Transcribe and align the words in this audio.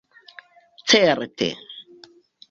Certe. 0.91 1.49